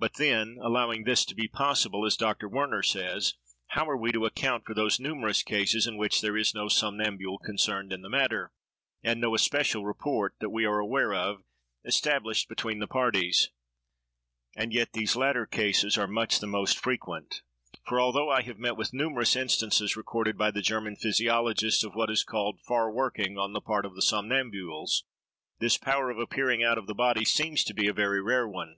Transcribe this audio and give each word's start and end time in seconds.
But 0.00 0.14
then, 0.14 0.58
allowing 0.62 1.02
this 1.02 1.24
to 1.24 1.34
be 1.34 1.48
possible, 1.48 2.06
as 2.06 2.16
Dr. 2.16 2.48
Werner 2.48 2.84
says, 2.84 3.34
how 3.70 3.90
are 3.90 3.96
we 3.96 4.12
to 4.12 4.26
account 4.26 4.64
for 4.64 4.72
those 4.72 5.00
numerous 5.00 5.42
cases 5.42 5.88
in 5.88 5.96
which 5.96 6.20
there 6.20 6.36
is 6.36 6.54
no 6.54 6.68
somnambule 6.68 7.38
concerned 7.42 7.92
in 7.92 8.02
the 8.02 8.08
matter, 8.08 8.52
and 9.02 9.20
no 9.20 9.34
especial 9.34 9.84
rapport, 9.84 10.36
that 10.38 10.50
we 10.50 10.64
are 10.64 10.78
aware 10.78 11.12
of, 11.12 11.42
established 11.84 12.48
between 12.48 12.78
the 12.78 12.86
parties? 12.86 13.50
And 14.54 14.72
yet 14.72 14.92
these 14.92 15.16
latter 15.16 15.46
cases 15.46 15.98
are 15.98 16.06
much 16.06 16.38
the 16.38 16.46
most 16.46 16.78
frequent; 16.78 17.42
for, 17.84 18.00
although 18.00 18.30
I 18.30 18.42
have 18.42 18.60
met 18.60 18.76
with 18.76 18.94
numerous 18.94 19.34
instances 19.34 19.96
recorded 19.96 20.38
by 20.38 20.52
the 20.52 20.62
German 20.62 20.94
physiologists, 20.94 21.82
of 21.82 21.96
what 21.96 22.08
is 22.08 22.22
called 22.22 22.60
far 22.60 22.88
working 22.88 23.36
on 23.36 23.52
the 23.52 23.60
part 23.60 23.84
of 23.84 23.96
the 23.96 24.02
somnambules, 24.02 25.02
this 25.58 25.76
power 25.76 26.08
of 26.08 26.18
appearing 26.20 26.62
out 26.62 26.78
of 26.78 26.86
the 26.86 26.94
body 26.94 27.24
seems 27.24 27.64
to 27.64 27.74
be 27.74 27.88
a 27.88 27.92
very 27.92 28.22
rare 28.22 28.46
one. 28.46 28.76